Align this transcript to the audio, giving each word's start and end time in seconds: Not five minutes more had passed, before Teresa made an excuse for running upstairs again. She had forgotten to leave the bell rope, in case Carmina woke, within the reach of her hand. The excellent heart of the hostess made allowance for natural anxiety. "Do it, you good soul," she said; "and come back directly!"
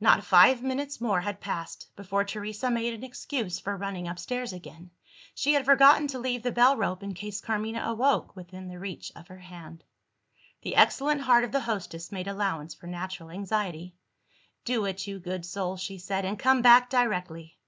Not 0.00 0.24
five 0.24 0.62
minutes 0.62 1.02
more 1.02 1.20
had 1.20 1.38
passed, 1.38 1.94
before 1.96 2.24
Teresa 2.24 2.70
made 2.70 2.94
an 2.94 3.04
excuse 3.04 3.58
for 3.60 3.76
running 3.76 4.08
upstairs 4.08 4.50
again. 4.54 4.90
She 5.34 5.52
had 5.52 5.66
forgotten 5.66 6.06
to 6.06 6.18
leave 6.18 6.42
the 6.42 6.50
bell 6.50 6.78
rope, 6.78 7.02
in 7.02 7.12
case 7.12 7.42
Carmina 7.42 7.92
woke, 7.92 8.34
within 8.34 8.68
the 8.68 8.78
reach 8.78 9.12
of 9.14 9.28
her 9.28 9.40
hand. 9.40 9.84
The 10.62 10.76
excellent 10.76 11.20
heart 11.20 11.44
of 11.44 11.52
the 11.52 11.60
hostess 11.60 12.10
made 12.10 12.26
allowance 12.26 12.72
for 12.74 12.86
natural 12.86 13.28
anxiety. 13.30 13.94
"Do 14.64 14.86
it, 14.86 15.06
you 15.06 15.18
good 15.18 15.44
soul," 15.44 15.76
she 15.76 15.98
said; 15.98 16.24
"and 16.24 16.38
come 16.38 16.62
back 16.62 16.88
directly!" 16.88 17.58